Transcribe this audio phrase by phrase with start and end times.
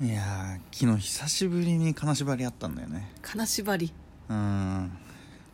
[0.00, 3.10] いやー昨日久しぶりに金縛りあったんだよね。
[3.20, 3.92] 金縛り。
[4.28, 4.92] うん。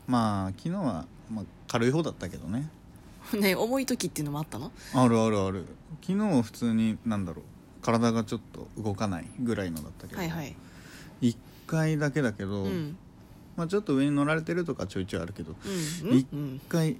[0.06, 2.68] まあ昨日は、まあ、軽い方だったけどね。
[3.32, 4.70] ね重い時っていうのもあったの？
[4.92, 5.64] あるあるある。
[6.02, 7.44] 昨日は普通になんだろう。
[7.80, 10.54] 体がちょっと動かないぐらいのだったけど、はいはい。
[11.22, 11.36] 1
[11.66, 12.96] 回だけだけど、うん。
[13.56, 15.54] まあ、ちょっと上に乗られてるとかちょいちょいあるけど
[16.02, 16.96] うん一うん1回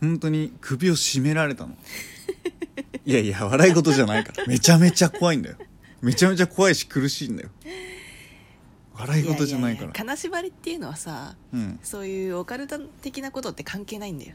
[0.00, 1.76] 本当に首を絞められたの
[3.04, 5.42] いやいや笑い事じゃないからめちゃめちゃ怖いん。
[5.42, 5.56] だよ
[6.00, 7.50] めちゃめちゃ怖いし苦しいんだよ。
[8.94, 9.92] 笑い事じゃないから。
[9.92, 11.78] 金縛りっていうのはさうん。
[11.82, 14.34] そういうオカルト的なことって関係ないんだよ。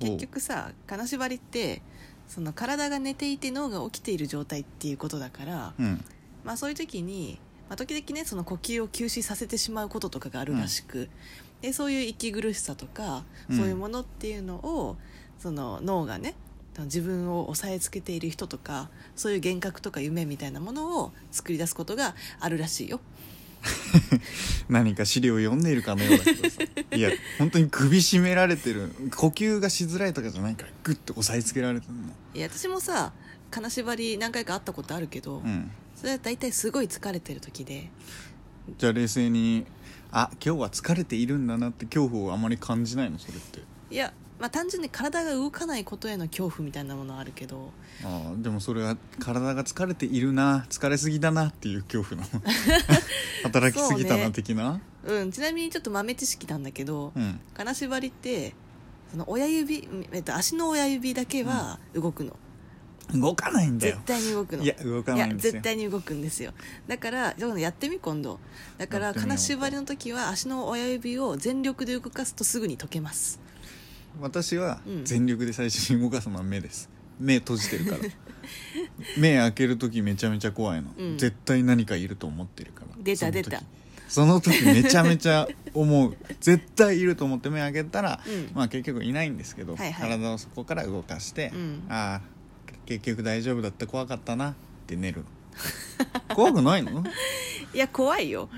[0.00, 1.82] 結局さ金縛りって
[2.28, 6.04] その体が寝ていて脳が起きている状態っていうことだから、うん。
[6.44, 11.08] まあ、そういう時に、まあ、時々ねその呼吸を休止させてしまうこととかがあるらしく、
[11.62, 13.56] でそういう息苦しさとかうん。
[13.56, 14.96] そういうものっていうのを、
[15.38, 16.34] その脳がね
[16.84, 23.00] 自分を押さえつけている人とかそういう幻覚とか夢みたいなものを作り出すことがあるらしいよ。
[24.68, 26.62] 何か資料を読んでいるかのようだけどさ
[26.92, 28.92] いや本当に首絞められてる。
[29.16, 32.00] 呼吸がしづらいとかじゃないからグッと押さえつけられてるの。
[32.34, 33.12] いや私もさ
[33.50, 35.70] 金縛り何回か会ったことあるけど、うん。
[35.96, 37.90] それは大体すごい疲れてる時で。
[38.76, 39.66] じゃあ冷静に
[40.10, 43.60] あ今日は疲れているんだなって恐怖をあまり感じないのそれって。
[43.90, 47.72] いや、まあ、単純に体が動かないことへの恐怖みたいなものはあるけど
[48.04, 52.42] ああでもそれは体が疲れているな疲れすぎだなっていう恐怖なの
[53.42, 54.30] 働きすぎたなそうね。
[54.30, 57.40] 的なうんちなみにちょっと豆知識なんだけど、うん。
[57.54, 58.54] 金縛りって
[59.10, 62.36] その親指、えっと、足の親指だけは動くの、
[63.14, 63.94] 動かないんだよ。
[63.94, 64.64] 絶対に動くの。
[64.64, 65.52] いや動かないんですよ。
[65.52, 66.52] 絶対に動くんですよ。
[66.88, 68.38] だからやってみ今度。
[68.76, 73.40] だから金縛りの時は足の親指を全力で動かすとすぐに解けます
[74.20, 75.04] 私はうん。
[75.04, 76.88] 全力で最初に動かすのは目です。
[77.18, 77.98] 目閉じてるから。
[79.18, 81.18] 目開ける時めちゃめちゃ怖いの、うん。
[81.18, 82.96] 絶対何かいると思ってるから。
[82.98, 83.62] 出た出た。
[84.08, 86.16] その時めちゃめちゃ思う。
[86.40, 88.50] 絶対いると思って目開けたら、うん。
[88.54, 90.10] まあ結局いないんですけど、はいはい。
[90.10, 91.82] 体をそこから動かして、うん。
[91.88, 92.20] ああ
[92.86, 94.54] 結局大丈夫だった怖かったなっ
[94.86, 95.24] て寝る。
[96.28, 97.04] の怖くないの？
[97.74, 98.48] いや怖いよ。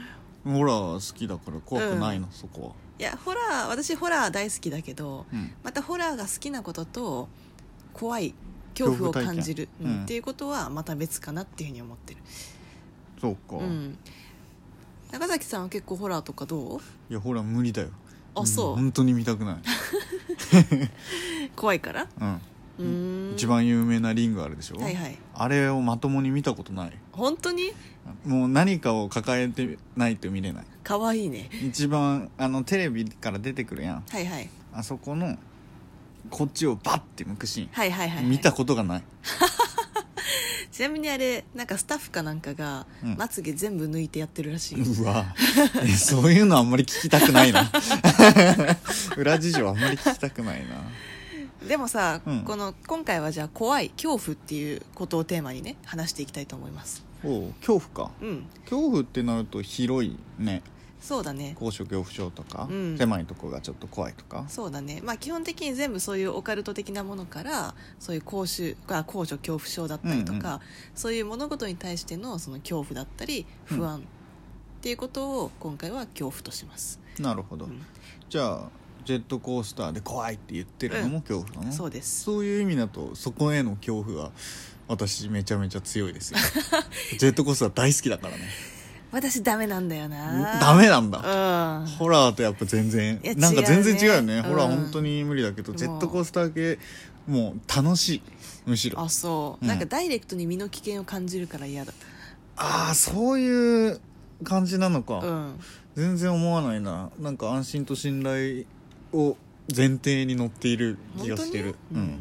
[0.44, 7.28] ホラー好きだから怖くないの、そこいやホラー私ホラー大好きだけどは、うん、またホラーが好きなことと
[7.94, 8.34] 怖い
[8.78, 10.02] 恐怖を感じる、うんうん。
[10.02, 12.20] っていうことはまた別かなっていうふうに思ってる、
[13.18, 13.96] そうか、うん、
[15.12, 16.80] 中崎さんは結構ホラーとかどう？
[17.10, 17.88] いやホラー無理だよ。
[18.34, 18.70] あそう。
[18.72, 19.56] うん本当に見たくない、
[21.56, 22.06] 怖いから？
[22.20, 22.40] うん
[23.34, 25.18] 一番有名なリングあるでしょ、はいはい。
[25.34, 26.92] あれをまともに見たことない。
[27.12, 27.72] 本当に？
[28.24, 30.64] もう何かを抱えてないと見れない。
[30.82, 31.50] 可愛いね。
[31.62, 34.04] 一番あのテレビから出てくるやん。
[34.08, 34.48] はいはい。
[34.72, 35.36] あそこの
[36.30, 39.02] こっちをバッて向くシーン、はいはいはい、はい、見たことがない。
[40.70, 43.16] ちなみにあれなんかスタッフかなんかがうん。
[43.16, 45.34] まつげ全部抜いてやってるらしいよ、うわ。
[45.82, 47.70] えそういうのあんまり聞きたくないな。
[49.16, 50.76] 裏事情あんまり聞きたくないな
[51.66, 52.40] でもさ、うん。
[52.42, 57.04] この今回はじゃあ怖い恐怖っていうことをテーマにね話していきたいと思います。
[57.24, 58.12] おう恐怖か。
[58.20, 58.46] うん。
[58.64, 60.62] 恐怖ってなると広いね。
[61.00, 61.56] そうだね。
[61.58, 62.98] 高所恐怖症とか、うん。
[62.98, 64.44] 狭いとこがちょっと怖いとか。
[64.48, 65.00] そうだね。
[65.02, 70.60] まあ基本的に全部そういうオカルト的なものからそういう高所あ高所恐怖症だったりとか、うんう
[70.94, 74.02] そういう物事に対してのその恐怖だったり不安っ
[74.82, 77.82] ていうことを今回は恐怖とします、なるほど、うん。
[78.30, 82.24] じゃあジェットコースターで怖いって言ってるのも恐怖なの、そうです。
[82.24, 84.30] そういう意味だとそこへの恐怖は
[84.88, 86.38] 私めちゃめちゃ強いですよ
[87.18, 88.44] ジェットコースター大好きだからね。
[89.12, 90.60] 私ダメなんだよな。
[90.60, 91.18] ダメなんだ。
[91.18, 91.86] うん。
[91.86, 94.34] ホラーとやっぱ全然いやなんか全然違うよね。
[94.34, 94.48] 違うね。
[94.48, 96.78] ホラーうん本当に無理だけど、ジェットコースター系
[97.26, 98.22] もう楽しい。
[98.66, 99.68] むしろあそう、うん。
[99.68, 101.92] なんかダイレクトに身の危険を感じるから嫌だ。
[102.56, 104.00] ああそういう
[104.44, 105.60] 感じなのか、うん。
[105.96, 107.10] 全然思わないな。
[107.18, 108.64] なんか安心と信頼
[109.12, 109.36] を
[109.74, 111.76] 前提に乗っている気がしてる。
[111.92, 112.18] うん。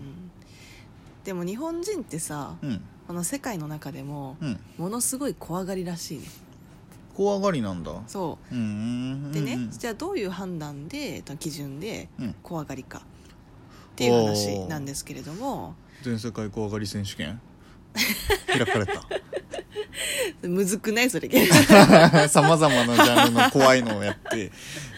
[1.23, 2.81] でも日本人ってさ、うん。
[3.07, 4.59] この世界の中でもうん。
[4.77, 6.25] ものすごい怖がりらしいね。
[7.15, 7.91] 怖がりなんだ。
[8.07, 8.55] そう。
[8.55, 9.31] うん。
[9.31, 12.35] でね、うんじゃあどういう判断でえっと基準でうん。
[12.43, 12.99] 怖がりか。
[12.99, 13.01] っ
[13.95, 15.75] ていう話なんですけれども。
[16.03, 17.41] 全世界怖がり選手権？
[18.47, 19.03] 開かれた
[20.47, 21.09] むずくない？
[21.09, 21.29] それ。
[22.27, 24.51] さまざまなジャンルの怖いのをやって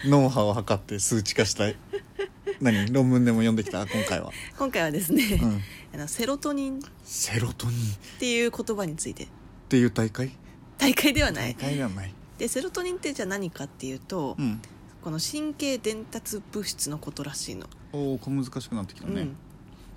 [0.06, 1.76] 脳波を測って数値化したい。
[2.60, 2.92] 何？
[2.92, 3.86] 論文でも読んできた？
[3.86, 5.62] 今回は、今回はですね、うん、
[5.94, 6.78] あのセロトニン。
[6.78, 7.78] っセロトニン。
[7.78, 7.80] っ
[8.18, 9.28] ていう言葉について。
[9.68, 10.32] ていう大会？
[10.78, 12.14] 大会ではな大い会ではない。
[12.38, 14.60] でセロトニンってじゃあ何かっていうと、うん。
[15.02, 19.22] この神経伝達物質のことらしいの、おお小難しくなってきたね。
[19.22, 19.36] うん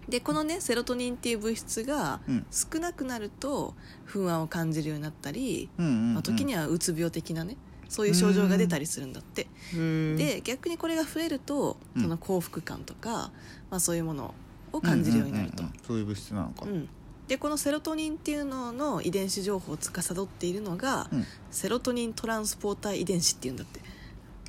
[0.10, 2.46] でこのねセロトニンっていう物質がうん。
[2.52, 3.74] 少なくなると
[4.06, 6.14] 不安を感じるようになったり、うんうんうん。
[6.16, 7.58] まあ、時にはうつ病的なね
[7.90, 9.48] そういう症状が出たりするんだって。
[9.74, 12.02] で逆にこれが増えるとうん。
[12.02, 13.32] その幸福感とか、
[13.70, 14.34] まあ、そういうもの
[14.72, 16.66] を感じるようになると、んんんそういう物質なのか。
[16.66, 16.88] うん。
[17.28, 21.26] でこのセロトニンっていうのの遺伝子情報を司っているのが、うん。
[21.50, 23.80] セロトニントランスポーター遺伝子っていうんだって。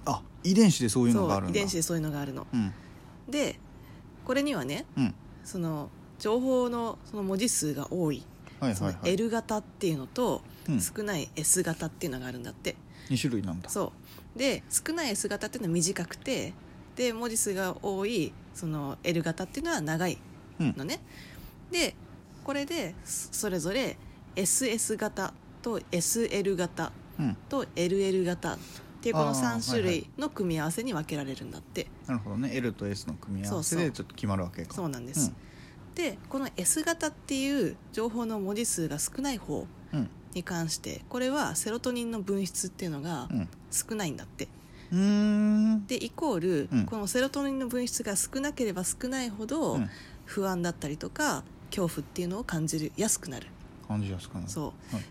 [0.05, 1.58] あ遺伝子でそういうのがあるんだ。
[1.58, 2.47] 遺伝子でそういうのがあるの。
[2.53, 2.73] うん。
[3.31, 3.58] で
[4.25, 5.14] これにはねうん
[5.46, 5.88] その
[6.19, 8.22] 情報のその文字数が多い。
[8.60, 9.12] はいはいはい。
[9.12, 10.81] L 型っていうのと、うん。
[10.81, 12.75] 少ない S 型っていうのがあるんだって。
[13.08, 13.70] 2種類なんだ。
[13.70, 13.93] そ
[14.34, 14.38] う。
[14.38, 16.52] で少ない S 型っていうのは短くて
[16.96, 20.19] で文字数が多いその L 型っていうのは長い
[20.58, 20.75] うん。
[20.76, 21.00] のね、
[21.70, 21.94] で
[22.44, 23.96] これでそそれぞれ
[24.34, 25.32] SS 型
[25.62, 27.37] と SL 型うん。
[27.48, 28.58] と LL 型
[28.96, 32.50] っていうこのあー3種類の組み合わせに分けられるんだって、なるほどね。
[32.54, 34.75] L と S の組み合わせでちょっと決まるわけか。
[34.75, 35.32] そうなんです、
[35.94, 43.48] でこの S 型っていう情報の文字数が少ない方うんに関してこれはセロトニンの分泌っていうのがうん。
[43.70, 44.48] 少ないんだって。
[44.93, 45.87] うん。
[45.87, 46.87] でイコール、うん。
[46.87, 49.90] このセロトニンの分泌が少なければ少ないほど、うん。
[50.25, 53.48] 不安だったりとか恐怖っていうのを感じるやすくなる。
[53.88, 54.48] 感じやすくなる。
[54.48, 54.94] そう。
[54.94, 55.04] はい。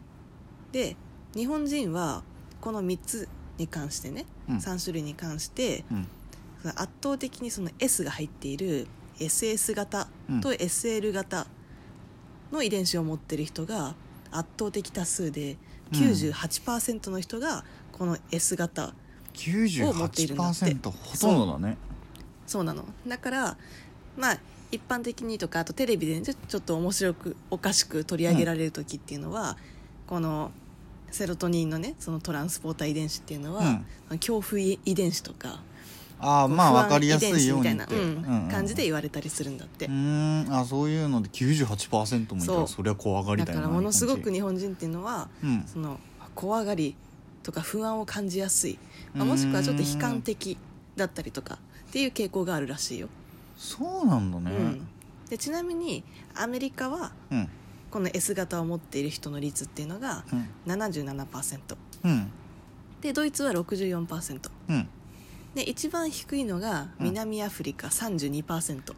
[0.72, 0.96] で
[1.36, 2.24] 日本人は
[2.62, 3.28] この3つ
[3.58, 4.58] に関してね、うん。
[4.58, 6.08] 3種類に関してうん。
[6.70, 8.88] 圧倒的にその S が入っている
[9.20, 10.08] SS 型
[10.42, 11.48] と SL 型
[12.52, 13.96] の遺伝子を持ってる人が
[14.32, 15.58] 圧倒的多数で
[15.94, 16.00] うん。
[16.00, 18.94] 98%の人がこの S 型、
[19.84, 20.66] を持っているんだって。
[20.66, 21.78] 98%ほとんどだね。
[22.48, 22.86] そうなの。
[23.08, 23.58] だから
[24.18, 24.40] まあ
[24.72, 29.58] 一般的にとかあとテレビでちょちょっと面白くおかしく取り上げられる時っていうのは、
[30.08, 30.52] この
[31.16, 35.62] セロトニンのねそのトランスポーター遺伝子っていうのは、恐怖遺伝子とか
[36.20, 39.92] ああまあ分かりやすいようにみたいな、ってうんうん感じで言われたりするんだって、うー
[40.50, 40.54] ん。
[40.54, 46.00] あそういうので98%もいたらそりゃ怖がりだよなだからものすごく日日本人っていうのは本人その
[46.36, 46.96] 怖がり
[47.44, 48.78] とか不安を感じやすい、
[49.14, 49.30] まあ、うん。
[49.30, 50.58] もしくはちょっと悲観的
[50.98, 51.60] だったりとか
[51.90, 53.08] っていう傾向があるらしいよ、
[53.58, 54.52] そうなんだね。
[54.52, 54.88] うん、
[55.30, 56.04] でちなみに
[56.34, 57.50] アメリカはうん
[57.92, 60.50] この S 型を持っている人の率っていうのがうん。
[60.66, 62.32] 77%うん。
[63.02, 64.88] でドイツは64%うん。
[65.54, 68.94] で一番低いのが南アフリカ32%、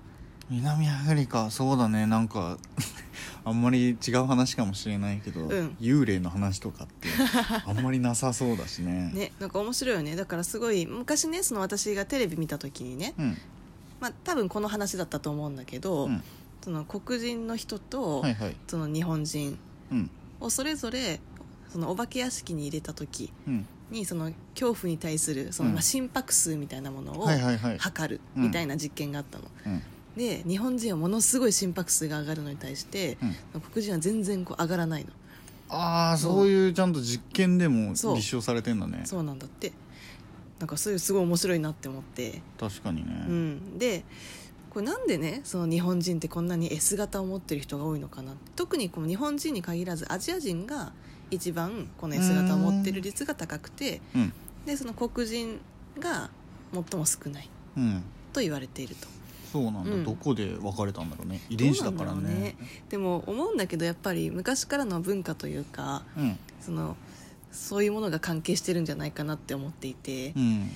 [0.49, 2.07] 南アフリカそうだね。
[2.07, 2.57] なんか
[3.45, 5.77] あんまり違う話かもしれないけど、うん。
[5.79, 7.09] 幽霊の話とかって
[7.65, 9.11] あんまりなさそうだしね。
[9.13, 10.15] ねなんか面白いよね。
[10.15, 13.37] だからすごい昔ねその私がテレビ見た時にね、うん。
[13.99, 16.23] まあ、多分この話だったと思うんだけど、うん
[16.67, 18.55] その黒人の人と、はいはい。
[18.67, 19.57] その日本人
[19.89, 20.11] うん。
[20.41, 21.21] をそれぞれ
[21.69, 23.65] そのお化け屋敷に入れた時うん。
[23.89, 25.75] にその恐怖に対するその、うん。
[25.75, 27.25] まあ心拍数みたいなものを
[27.77, 29.81] 測るみたいな実験があったの、うん。
[30.17, 33.17] で日本人はものすごい心拍数が上がるのに対して、
[33.71, 35.11] 黒人は全然こう上がらないの。
[35.69, 39.03] ああそういうちゃんと実験でも立証されてんだね。
[39.05, 39.71] そうなんだって。
[40.59, 44.03] なんかそういうすごい面白いなって思って、確かにね、うん、で
[44.77, 48.33] これなんでねその日本人ってこんなに S 型を持ってる人が多いのかな？
[48.55, 50.93] 特にこの日本人に限らずアジア人が
[51.31, 54.33] 一番この S 型を持ってる率が高くてうん。
[54.67, 55.59] でその黒人
[55.99, 56.29] が
[56.71, 58.03] 最も少ないうん。
[58.33, 59.07] と言われていると。
[59.51, 60.03] そうなんだ、うん。
[60.03, 61.41] どこで分かれたんだろうね。
[61.49, 62.55] 遺伝子だからどうなんだろうね。
[62.89, 66.37] でも思うんだけどやっぱり昔からの文化というかうん。
[66.61, 66.95] その
[67.51, 70.33] そういうものが関係してるんじゃないかなって思っていて。
[70.35, 70.69] うん。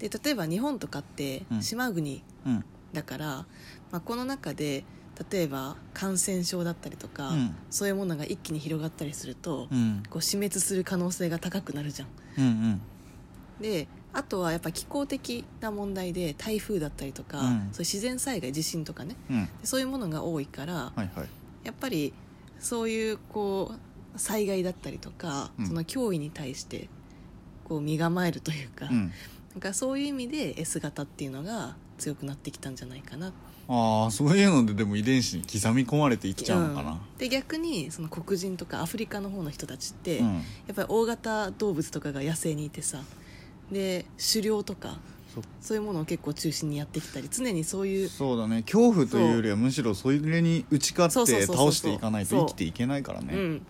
[0.00, 1.62] で例えば日本とかってうん。
[1.62, 3.26] 島国うんだから、
[3.90, 4.84] まあ、この中で
[5.30, 7.54] 例えば感染症だったりとか、うん。
[7.68, 10.02] そういうものが一気に広がったりすると、うん。
[10.08, 12.08] こう死滅する可能性が高くなるじゃん。
[12.38, 12.80] うんうん。
[13.60, 17.46] であとはやっぱ気候的な問題で台風だったりとか、うん。
[17.46, 19.14] そういう自然災害地震とかね。
[19.28, 19.44] うん。
[19.60, 21.28] でそういうものが多いから、はいはい。
[21.64, 22.14] やっぱり
[22.58, 23.74] そういうこ
[24.14, 25.66] う災害だったりとか、うん。
[25.66, 26.88] その脅威に対して
[27.64, 29.12] こう身構えるというか,、うん。
[29.52, 33.32] なんかそういう意味で S 型っていうのが強くなってきたんじゃないかな。
[33.68, 36.92] ああそういうのででも遺伝子に刻み込まれていっちゃうのかな。
[36.92, 36.98] うん。
[37.18, 40.40] で逆にその黒人とかアフリカの方の人たちって、うん、や
[40.72, 42.98] っぱり大型動物とかが野生にいてさ
[43.70, 44.98] で狩猟とか
[45.32, 48.62] そそういうものを結構中心にやってきたり常にそういうそうだね。
[48.62, 53.28] 恐怖というよりはむしろそれに打ち勝って倒していかないと生きていけないからね。
[53.32, 53.66] うん、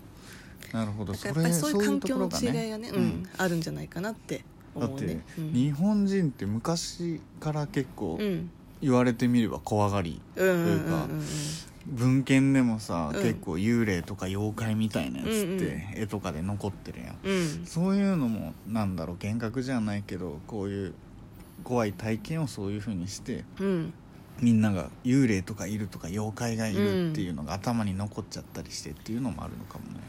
[0.72, 1.12] なるほど。
[1.12, 3.28] だからやっぱりそういう環境の違いがねうん。
[3.36, 4.44] あるんじゃないかなって
[4.76, 5.20] だって、ね。
[5.38, 5.52] うん。
[5.52, 8.50] 日本人って昔から結構うん。
[8.82, 11.22] 言われてみれば怖がりというかうん
[11.86, 13.22] 文献でもさ、うん。
[13.22, 17.16] 結構幽霊とか妖怪みたいなやつって、絵とかで残ってるやん。
[17.22, 17.66] うん。
[17.66, 20.94] そういうのもなんだろう幻覚じゃないけどこういう
[21.64, 23.92] 怖い体験をそういうふうにしてうん
[24.40, 30.00] みんなが幽霊とかいるとか妖怪がいるっていうのが頭に残っちゃったりしてっていうのもあるのかもね。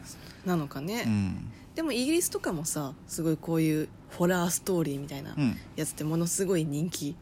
[0.46, 1.52] なのかね、うん。
[1.76, 5.58] でもイギリスとかもさすごいこういうホラーストーリーみたいなうん。
[5.76, 7.16] やつってものすごい人気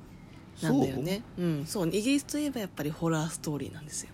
[0.62, 1.24] なんだよね。
[1.38, 1.66] うん。
[1.66, 4.10] そうイギリスといえばやっぱりホラーストーリーなんですよ。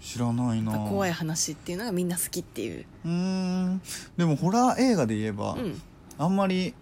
[0.00, 0.72] 知らないな。
[0.72, 2.86] 怖い話っていうのがみんな好きっていう。
[3.04, 3.82] うーん。
[4.16, 5.80] でもホラー映画で言えば、うん。
[6.18, 6.74] あんまり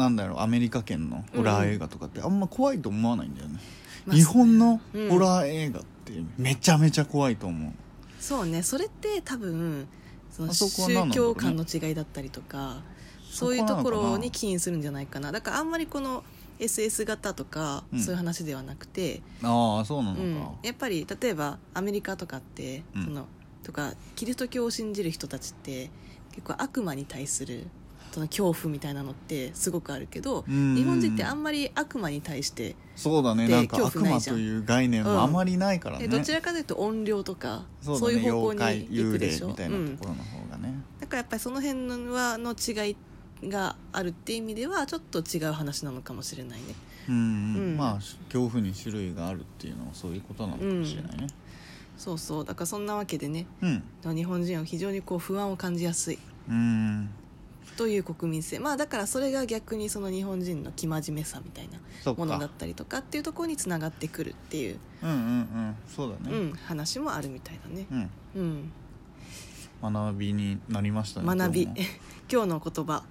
[0.00, 3.60] なんだろうアメリカ圏のホラー映画とかってあんま怖いと思わないんだよね、
[4.06, 5.08] まあ日本のうん。
[5.10, 7.72] ホラー映画ってめちゃめちゃ怖いと思う、
[8.18, 9.86] そうねそれって多分
[10.30, 11.04] そのあそこは何な？
[11.04, 12.82] ん宗だろうね教観の違いだったりとか
[13.30, 15.30] そういうところに起因するんじゃないかな。
[15.30, 16.24] だからあんまりこの
[16.58, 18.00] SS 型とか、うん。
[18.00, 23.04] そういう話ではなくて、ああそうなのか、うん、やっぱり例えばアメリカとかって、うん。
[23.04, 23.26] その
[23.62, 25.90] とかキリスト教を信じる人たちって
[26.32, 27.66] 結構悪魔に対する
[28.12, 30.74] その恐怖みたいなのってすごくあるけどうん。
[30.74, 33.46] 日本人ってあんまり悪魔に対してそうだね。
[33.46, 39.46] でなんか悪魔という概念もあまりないからね、えどちらかというと怨霊とかそそうねいう方向に行幽くでしょ？
[39.46, 39.96] 霊みたいなうん。
[39.96, 42.96] ところの方がね、だからやっぱりその辺のはの違い
[43.48, 46.64] があるっていう意味ではちょっと違う話なのかもしれないね。
[47.08, 47.76] うん、うん。
[47.76, 51.28] まあ恐怖に種類があるっていうのはそういうことなのかもしれないね。
[51.96, 52.44] そうそう。
[52.44, 53.46] だからそんなわけでね。
[53.62, 53.82] うん。
[54.16, 56.18] 日本人は非常にこう不安を感じやすい。
[56.48, 57.08] うん
[57.80, 58.58] という国民性。
[58.58, 61.68] まあだからそれが逆にその日本人の生真面目さみたい
[62.04, 65.76] なものだったりとかっていうところにつながってくるっていう、うんうんうん。
[65.88, 66.36] そうだね。
[66.36, 67.86] うん、話もあるみたいだね。
[67.90, 68.70] うん、
[69.82, 71.62] うん、学びになりましたね学び。
[71.62, 71.86] 今日も。
[72.30, 73.02] 今日の言葉。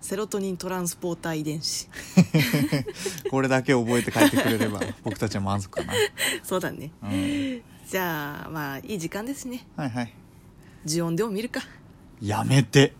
[0.00, 1.88] セロトニントランスポーター遺伝子。
[3.32, 5.92] これだけ覚えて帰ってくれれば 僕たちは満足かな、
[6.44, 6.92] そうだね。
[7.02, 9.66] うん、じゃあまあいい時間ですね。
[9.74, 10.14] はいはい。
[10.86, 11.62] 呪音でも見るか。
[12.20, 12.94] やめて